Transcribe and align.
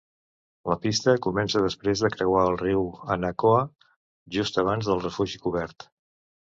La 0.71 0.77
pista 0.85 1.13
comença 1.25 1.61
després 1.65 2.03
de 2.07 2.11
creuar 2.17 2.47
el 2.47 2.59
riu 2.63 2.83
Hanakoa, 3.17 3.63
just 4.41 4.61
abans 4.67 4.93
del 4.93 5.07
refugi 5.09 5.47
cobert. 5.49 5.93